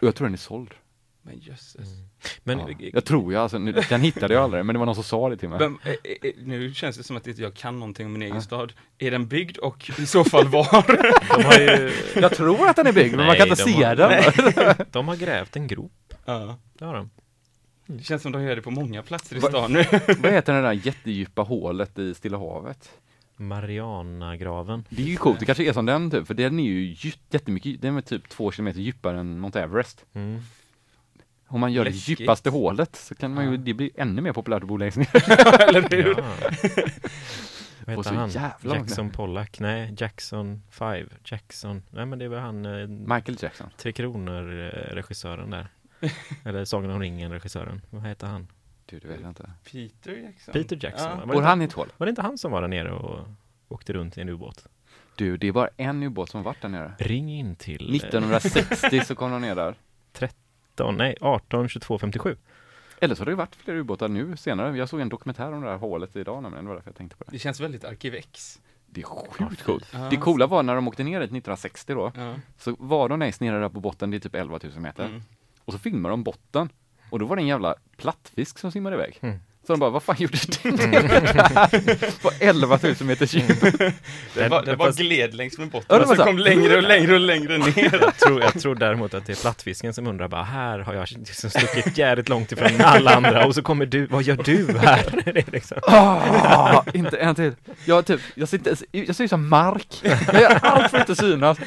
[0.00, 0.74] Och jag tror den är såld.
[1.26, 1.76] Men jösses.
[1.76, 2.08] Mm.
[2.44, 2.88] Men ja.
[2.92, 5.28] Jag tror jag, alltså, nu, den hittade jag aldrig, men det var någon som sa
[5.28, 5.58] det till mig.
[5.58, 5.90] Men, eh,
[6.22, 8.40] eh, nu känns det som att jag kan någonting om min egen Ja.
[8.42, 8.72] stad.
[8.98, 10.84] Är den byggd och i så fall var?
[11.36, 13.84] de har ju Jag tror att den är byggd, men man kan inte de se
[13.84, 14.86] har- den.
[14.90, 16.14] de har grävt en grop.
[16.24, 16.58] ja.
[16.78, 17.10] Det har de.
[17.86, 19.84] Det känns som de gör det på många platser i Va- stan nu.
[20.18, 22.90] Vad heter det där jättedjupa hålet i Stilla havet?
[23.36, 24.84] Marianagraven.
[24.88, 26.96] Det är ju coolt, det kanske är som den typ, för den är ju
[27.30, 30.04] jättemycket, den är typ två kilometer djupare än Mount Everest.
[30.12, 30.40] Mm.
[31.46, 32.18] Om man gör Läskigt.
[32.18, 34.96] det djupaste hålet så kan man ju, det blir ännu mer populärt att bo längst
[34.96, 35.08] ner.
[35.68, 36.14] Eller hur?
[36.18, 36.24] Ja.
[37.86, 38.30] Vad heter han?
[38.62, 39.60] Jackson Pollack?
[39.60, 41.08] Nej, Jackson 5.
[41.24, 41.82] Jackson.
[41.90, 43.70] Nej men det var han eh, Michael Jackson.
[43.76, 45.68] Tre Kronor eh, regissören där.
[46.44, 47.80] Eller Sagan om ringen regissören.
[47.90, 48.48] Vad heter han?
[48.86, 49.50] Du, det vet jag inte.
[49.72, 50.52] Peter Jackson.
[50.52, 51.18] Peter Jackson.
[51.20, 51.26] Ja.
[51.26, 51.88] Bor han i ett hål?
[51.96, 53.26] var det inte han som var där nere och
[53.68, 54.66] åkte runt i en ubåt?
[55.16, 56.92] Du, det är bara en ubåt som har varit där nere.
[56.98, 59.74] Ring in till eh, 1960 så kom de ner där.
[60.12, 62.36] 13, nej 18 22 57.
[63.00, 64.76] Eller så har det varit fler ubåtar nu senare.
[64.76, 67.16] Jag såg en dokumentär om det här hålet idag nämligen, det var därför jag tänkte
[67.16, 67.30] på det.
[67.30, 68.60] Det känns väldigt Arkivex.
[68.86, 69.88] Det är sjukt coolt.
[69.92, 70.08] Ja.
[70.10, 72.34] Det coola var när de åkte ner dit 1960 då, Ja.
[72.58, 75.04] så var de längst nere där på botten, det är typ 11 000 meter.
[75.04, 75.22] Mm.
[75.64, 76.68] Och så filmade de botten.
[77.10, 79.18] Och då var det en jävla plattfisk som simmade iväg.
[79.20, 79.38] Mm.
[79.66, 82.20] Så de bara, vad fan gjorde du där?
[82.22, 83.46] På 11 000 meters djup.
[84.34, 86.26] Det var, det var Fast- gled längs med botten Ja, det och var så så.
[86.26, 87.98] kom längre och längre och längre ner.
[88.02, 91.08] Jag tror, jag tror däremot att det är plattfisken som undrar bara här har jag
[91.10, 95.22] liksom stuckit jävligt långt ifrån alla andra och så kommer du, vad gör du här?
[95.34, 95.78] Det liksom.
[95.82, 97.52] Ah, inte en till.
[97.84, 99.88] Jag, typ, jag, sitter, jag ser ut som mark.
[100.32, 101.58] Jag gör allt för att inte synas.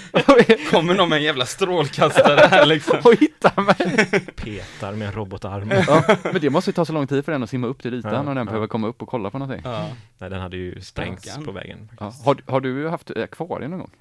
[0.71, 2.97] Kommer någon med en jävla strålkastare här liksom.
[3.03, 4.07] Och hitta mig.
[4.35, 5.73] Petar med en robotarm.
[5.87, 7.99] Ja, men det måste ju ta så lång tid för den att simma upp till
[7.99, 8.43] ytan Ja, och den ja.
[8.45, 9.61] behöver komma upp och kolla på någonting.
[9.71, 9.89] Ja.
[10.17, 11.91] Nej, den hade ju sprängts på vägen.
[11.99, 12.13] Ja.
[12.25, 13.91] Har, har du haft akvarium någon gång?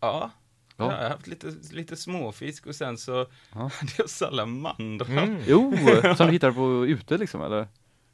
[0.00, 0.30] Ja.
[0.76, 0.92] Ja.
[0.92, 3.60] Jag har haft lite, lite småfisk och sen så Ja.
[3.60, 5.06] hade jag salamandrar.
[5.22, 5.36] Mm.
[5.46, 5.74] Jo,
[6.16, 7.68] som du hittar på ute liksom eller?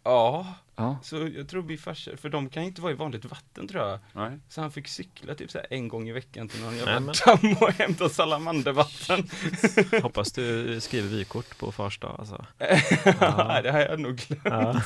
[0.04, 0.46] Ja,
[0.82, 0.98] Ja.
[1.02, 3.98] så jag tror farsa, för de kan inte vara i vanligt vatten tror jag.
[4.12, 4.38] Nej.
[4.48, 7.14] Så han fick cykla typ så här en gång i veckan till någon jävla men-
[7.26, 9.28] damm och hämta salamandervatten.
[10.02, 12.46] Hoppas du skriver vykort på fars dag alltså.
[13.20, 13.60] Ja.
[13.62, 14.42] det har jag nog glömt.
[14.44, 14.80] Ja.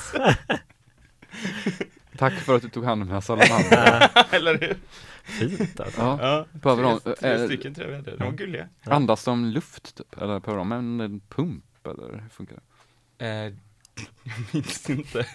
[2.18, 4.10] Tack för att du tog hand om mina salamandrar.
[4.30, 4.76] Eller hur?
[5.24, 6.00] Fint alltså.
[6.00, 8.16] Ja, Ja, behöver de, tre, tre stycken tror jag vi hade.
[8.16, 8.68] De var gulliga.
[8.84, 10.14] andas de luft typ?
[10.22, 11.64] Eller behöver de en, en pump?
[11.84, 12.56] Eller hur funkar
[13.18, 13.26] det?
[13.26, 13.52] Eh,
[14.24, 15.26] jag minns inte.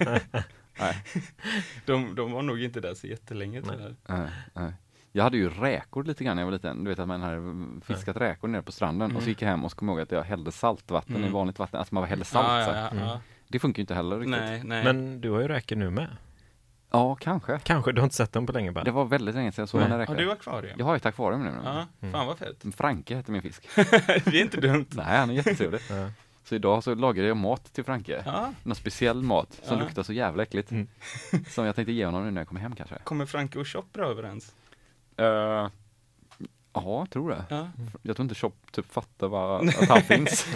[0.79, 1.03] Nej.
[1.85, 3.95] De, de var nog inte där så jättelänge tyvärr.
[4.07, 4.73] Nej, nej.
[5.11, 6.83] Jag hade ju räkor lite grann när jag var liten.
[6.83, 7.41] Du vet att man hade
[7.85, 10.01] fiskat räkor nere på stranden och så gick jag hem och så kom jag ihåg
[10.01, 11.31] att jag hällde saltvatten i Mm.
[11.31, 11.79] vanligt vatten.
[11.79, 12.47] Alltså man hällde salt.
[12.47, 13.03] Ja, så ja, ja, Mm.
[13.03, 13.21] ja.
[13.47, 14.39] Det funkar ju inte heller riktigt.
[14.41, 14.83] Nej, nej.
[14.83, 16.07] Men du har ju räkor nu med.
[16.91, 17.59] Ja, kanske.
[17.63, 18.83] Kanske, du har inte sett dem på länge bara.
[18.83, 19.89] Det var väldigt länge sedan jag såg Nej.
[19.89, 20.15] den Har räkor.
[20.15, 20.75] du akvarium?
[20.77, 21.51] Jag har ett akvarium nu.
[21.63, 22.11] Ja, Mm.
[22.13, 22.65] fan vad fett.
[22.75, 23.67] Franke heter min fisk.
[23.75, 24.85] det är inte dumt.
[24.89, 25.81] Nej, han är jättetrevlig.
[26.43, 28.23] Så idag så lagade jag mat till Franke.
[28.25, 28.53] Ja.
[28.63, 29.83] Någon speciell mat som Ja.
[29.83, 30.71] luktar så jävla äckligt.
[30.71, 30.87] Mm.
[31.49, 32.95] Som jag tänkte ge honom nu när jag kommer hem kanske.
[33.03, 34.55] Kommer Franke och Chop bra överens?
[35.19, 35.69] Uh,
[36.73, 37.45] ja, tror det.
[37.49, 37.69] Ja.
[38.01, 40.47] Jag tror inte Chop typ fattar vad, att han finns.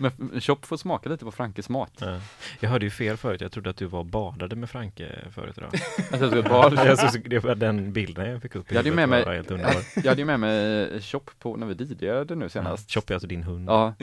[0.00, 1.92] Men Chop får smaka lite på Frankes mat.
[1.98, 2.20] Ja.
[2.60, 5.70] Jag hörde ju fel förut, jag trodde att du var badade med Franke förut idag.
[6.12, 6.72] Alltså, jag, bad.
[6.74, 9.34] Jag så, det var den bilden jag fick upp i Jag hade med mig- var
[9.34, 9.74] helt underbar.
[9.96, 12.48] jag hade ju med mig Chop på när vi DJade nu Ja.
[12.48, 12.90] senast.
[12.90, 13.68] Chop är alltså din hund.
[13.70, 13.94] Ja,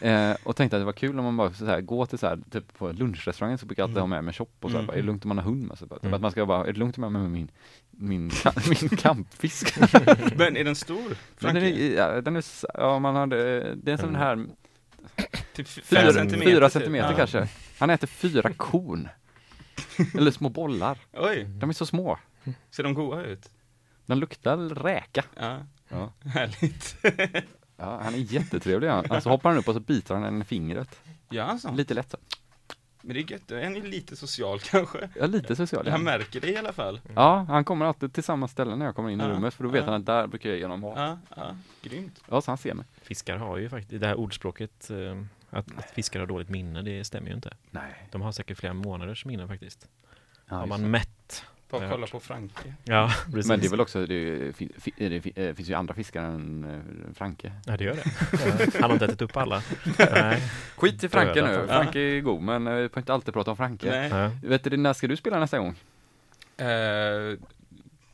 [0.00, 2.26] eh, och tänkte att det var kul om man bara så här, gå till så
[2.26, 4.10] här, typ på lunchrestaurangen så brukar jag alltid Mm.
[4.10, 4.86] ha med mig Chop och så här, Mm.
[4.86, 5.88] bara, är det lugnt om man har hund med sig?
[5.88, 6.14] Typ Mm.
[6.14, 7.50] Att man ska bara, är det lugnt om jag har med mig min,
[7.90, 8.30] min,
[8.80, 9.78] min kampfisk?
[10.36, 11.16] Men är den stor?
[11.36, 11.60] Franke?
[11.60, 13.36] den är, ja, den är, ja man hade,
[13.74, 14.20] det är en sån Mm.
[14.20, 14.46] här
[15.54, 16.72] typ fyra centimeter, fyra typ.
[16.72, 17.16] centimeter Ja.
[17.16, 17.48] kanske.
[17.78, 19.08] Han äter fyra korn.
[20.14, 20.98] Eller små bollar.
[21.12, 22.18] Oj, De är så små.
[22.70, 23.50] ser de goda ut?
[24.06, 25.24] De luktar räka.
[25.40, 26.12] Ja, Ja.
[26.34, 26.96] härligt.
[27.76, 29.10] Ja, han är jättetrevlig han.
[29.10, 31.00] Alltså hoppar han upp och så biter han en i fingret.
[31.28, 31.72] Ja, alltså.
[31.72, 32.16] Lite lätt så.
[33.02, 35.08] Men det är gött, en är lite social kanske.
[35.20, 35.84] Ja, lite social.
[35.88, 36.04] Han Ja.
[36.04, 37.00] märker det i alla fall.
[37.14, 39.64] ja, han kommer alltid till samma ställe när jag kommer in i Ja, rummet för
[39.64, 40.82] då vet han att där brukar jag ge honom.
[40.96, 42.20] Ja, ja, grymt.
[42.28, 42.86] Ja, så han ser mig.
[43.10, 47.04] Fiskar har ju faktiskt, det här ordspråket eh, att, att fiskar har dåligt minne, det
[47.04, 47.52] stämmer ju inte.
[47.70, 48.06] Nej.
[48.10, 49.88] De har säkert flera månaders minne faktiskt.
[50.48, 51.44] Ja, har man mätt.
[51.70, 52.74] Bara kolla på Franke.
[52.84, 53.46] Ja, precis.
[53.48, 57.14] Men det är väl också, det, är- det eh, finns ju andra fiskar än eh,
[57.14, 57.52] Franke.
[57.66, 58.72] Ja, det gör det.
[58.80, 59.62] Han har inte ätit upp alla.
[59.98, 60.42] Nej.
[60.76, 61.66] Skit i Franke nu.
[61.66, 63.90] Franke är god, men vi får inte alltid prata om Franke.
[63.90, 64.08] Nej.
[64.10, 64.30] Ja.
[64.48, 65.74] Vet du, när ska du spela nästa gång?
[66.56, 66.66] Eh,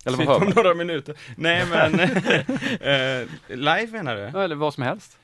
[0.06, 1.14] Eller vad om några minuter.
[1.36, 2.00] Nej men,
[2.80, 4.30] eh, live menar du?
[4.34, 5.18] Ja, eller vad som helst.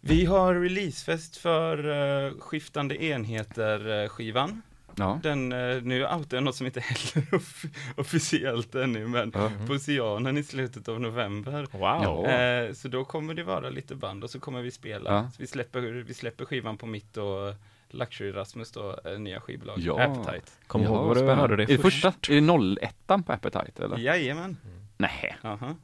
[0.00, 4.62] Vi har releasefest för uh, Skiftande Enheter-skivan.
[4.96, 5.20] Ja.
[5.22, 7.64] Den, uh, nu outar jag något som inte heller är off-
[7.96, 9.50] officiellt ännu, men Ja.
[9.66, 11.66] på Oceanen i slutet av november.
[11.72, 11.80] Wow.
[11.82, 12.26] Ja.
[12.30, 15.12] Eh, så då kommer det vara lite band och så kommer vi spela.
[15.12, 15.30] Ja.
[15.30, 17.54] Så vi, släpper, vi släpper skivan på mitt och
[17.94, 20.02] Luxury Rasmus då, eh, nya skivbolag, Ja.
[20.02, 20.52] Appetite.
[20.66, 21.82] Kom ihåg Ja, vad du hörde det Är först.
[22.02, 22.32] första?
[22.32, 23.98] Är det 01 på Appetite eller?
[23.98, 24.56] Jajamän.
[24.96, 25.36] Nej.
[25.42, 25.74] Aha.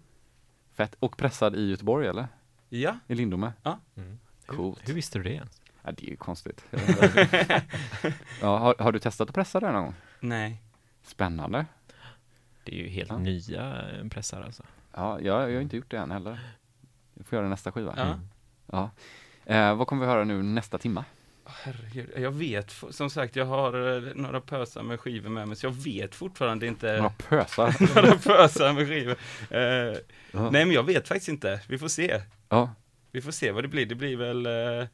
[0.75, 0.97] Fett.
[0.99, 2.29] Och pressad i Göteborg eller?
[2.69, 2.99] Ja.
[3.09, 3.53] I Lindome?
[3.97, 4.19] Mm.
[4.47, 4.89] Coolt.
[4.89, 5.61] Hur visste du det ens?
[5.83, 6.65] Ja, det är ju konstigt.
[8.41, 9.95] ja, har, har du testat att pressa det någon gång?
[10.21, 10.63] Nej.
[11.03, 11.67] Spännande.
[12.65, 13.19] Det är ju helt Ja.
[13.19, 14.63] nya eh, pressar alltså.
[14.95, 16.41] Ja, jag, jag har inte gjort det än heller.
[17.15, 17.95] Jag får göra det nästa skiva.
[17.97, 18.19] Ja.
[18.67, 18.91] Ja.
[19.55, 21.05] Eh, vad kommer vi höra nu nästa timma?
[21.49, 25.67] Herregud, jag vet, som sagt, jag har eh, några pösar med skivor med mig, så
[25.67, 27.95] jag vet fortfarande inte Några pösar.
[28.03, 29.17] några pösar med skivor.
[29.51, 29.99] Eh,
[30.33, 30.51] Ja.
[30.51, 31.61] nej, men jag vet faktiskt inte.
[31.69, 32.21] Vi får se.
[32.49, 32.75] Ja,
[33.13, 33.87] Vi får se vad det blir.
[33.87, 34.87] Det blir väl eh,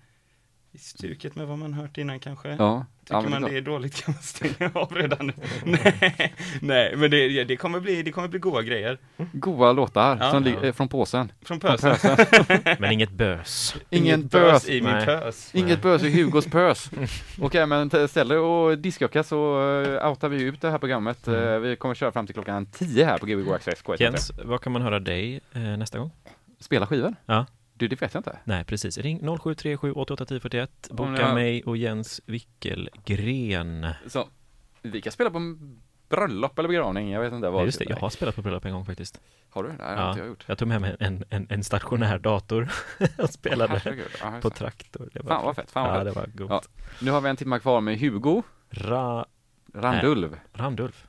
[0.72, 2.48] i stuket med vad man hört innan kanske.
[2.48, 2.86] ja.
[3.02, 5.32] Tycker ja men man det det är dåligt kan man stänga av redan nu.
[5.64, 8.98] nej, nej, men det, det, kommer bli, det kommer bli goda grejer.
[9.32, 10.30] Goa låtar Ja.
[10.30, 10.50] som Ja.
[10.50, 11.32] ligger från påsen.
[11.44, 12.16] Från Från pösen.
[12.16, 12.76] pösen.
[12.78, 13.76] Men inget bös.
[13.90, 14.68] Ingen Inget bös.
[14.68, 15.06] i min Nej.
[15.06, 15.54] pös.
[15.54, 16.90] Inget bös i Hugos pös.
[17.40, 21.26] Okej, men t- ställ dig och diskjocka så uh, outar vi ut det här programmet.
[21.26, 21.48] Mm.
[21.48, 23.84] Eh, vi kommer köra fram till klockan 10 här på Gbg Access.
[23.84, 24.02] K103.
[24.02, 26.10] Jens, vad kan man höra dig eh, nästa gång?
[26.60, 27.14] Spela skivor?
[27.26, 27.46] Ja.
[27.82, 28.38] Du, det vet jag inte.
[28.44, 28.98] Nej, precis.
[28.98, 30.70] Ring 0737 88 10 41.
[30.90, 33.86] Boka jag- mig och Jens Wickelgren.
[34.06, 34.28] Så,
[34.82, 35.56] vi kan spela på
[36.08, 37.60] bröllop eller begravning, jag vet inte vad.
[37.60, 39.20] Ja, just det, jag har spelat på bröllop en gång faktiskt.
[39.50, 39.68] Har du?
[39.68, 40.08] Nej, det har Ja.
[40.08, 40.44] inte jag gjort.
[40.46, 42.72] Jag tog med mig en, en, en stationär dator
[43.18, 45.10] och spelade ja, just på traktor.
[45.12, 46.14] Det var Fan vad fett, fan vad Ja, fett.
[46.14, 46.68] det var gott.
[46.76, 46.82] Ja.
[47.00, 49.26] Nu har vi en timme kvar med Hugo Ra,
[49.74, 50.38] Randulv.
[50.52, 51.06] Randulf.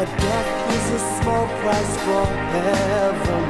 [0.00, 2.24] but death is a small price for
[2.54, 3.44] heaven.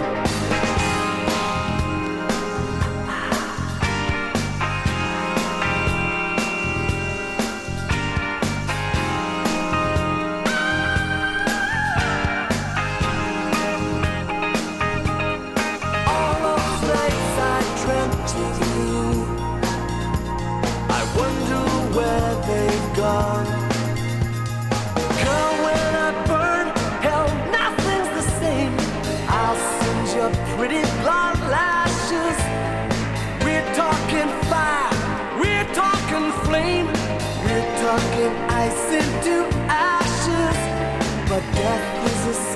[16.09, 16.83] All those
[17.39, 19.25] I dreamt of.
[20.91, 21.63] I wonder
[21.97, 23.40] where they've gone.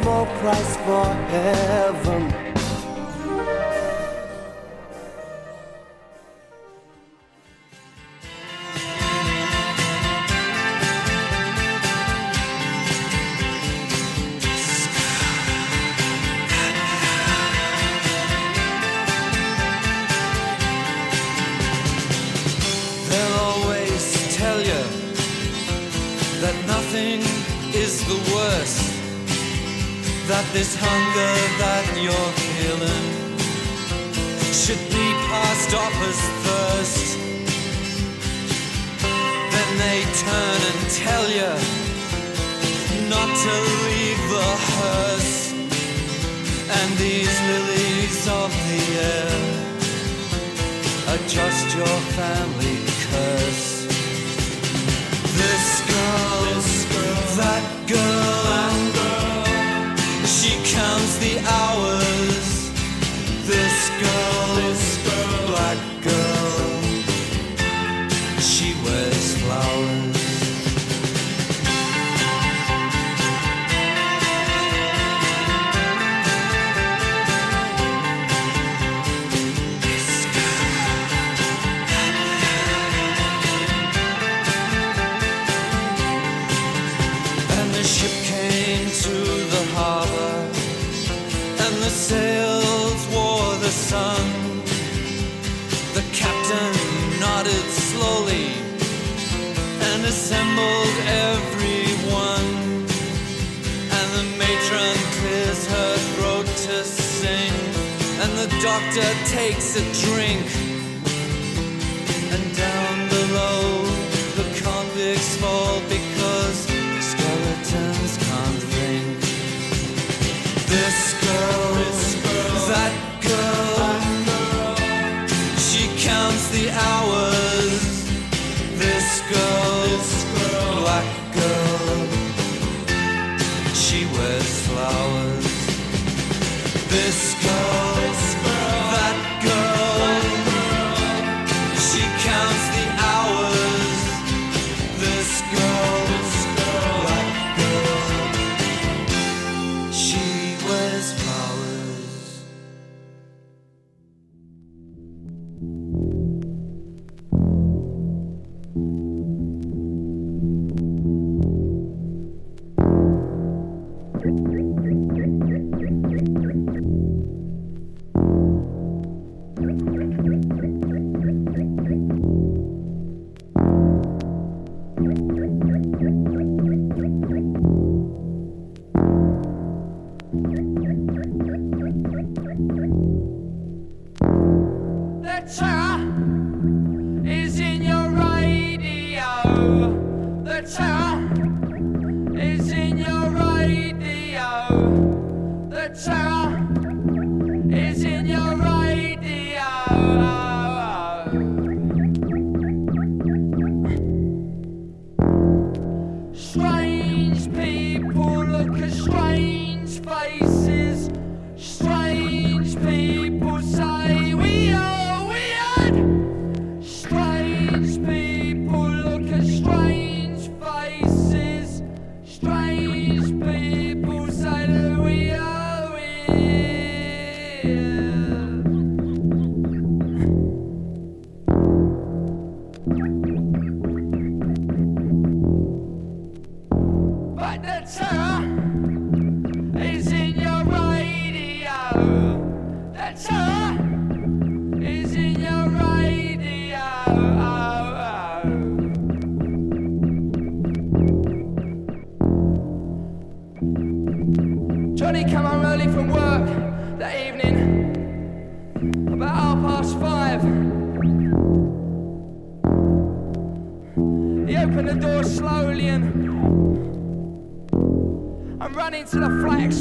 [0.05, 2.44] more price for heaven.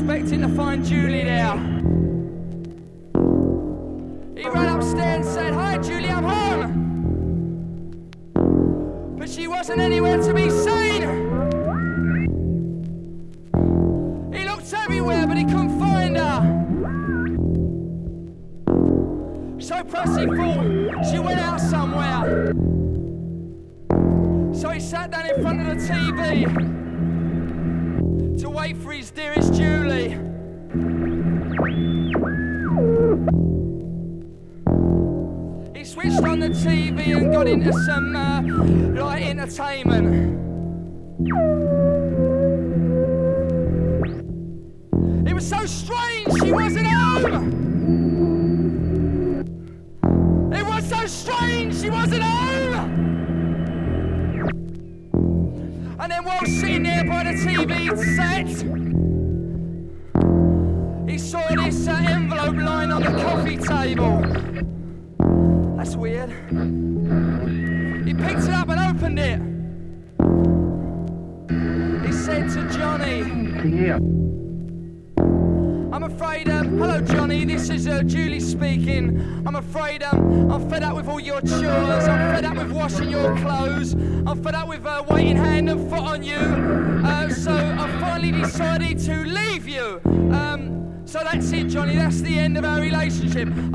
[0.03, 1.42] expecting to find Julie there.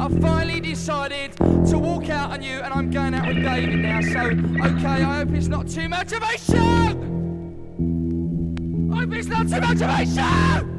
[0.09, 4.01] I finally decided to walk out on you, and I'm going out with David now.
[4.01, 6.57] So, okay, I hope it's not too much of a show.
[8.91, 10.78] I hope it's not too much of a show.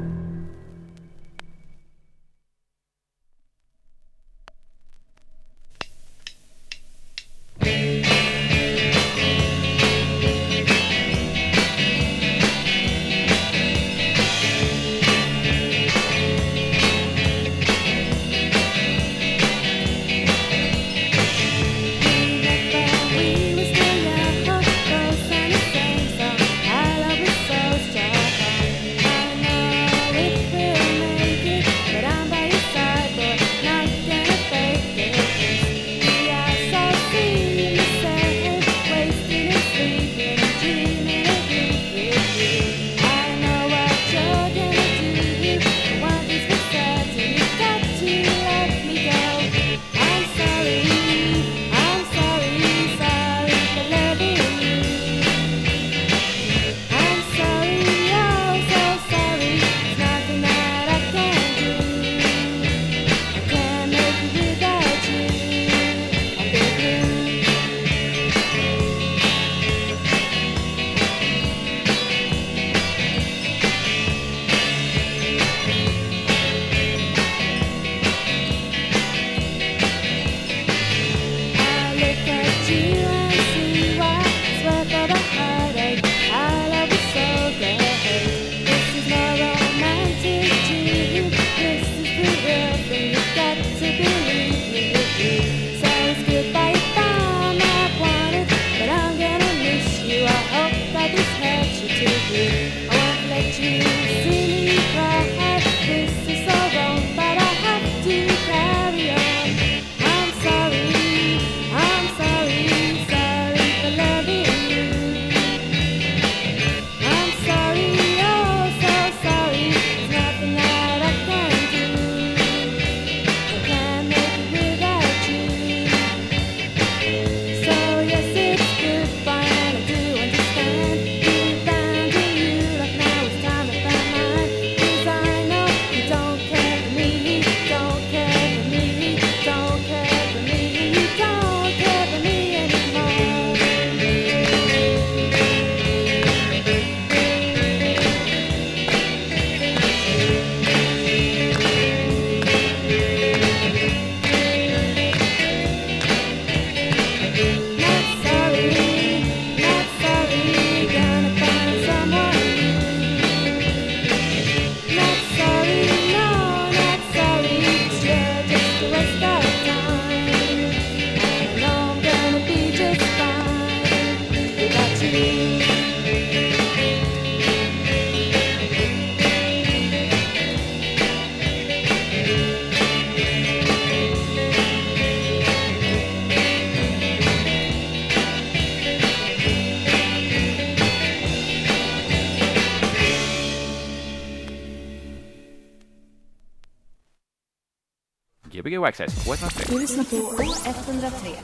[198.90, 199.72] Gbg Waxxed, K103.
[199.72, 201.40] Du lyssnar på 103.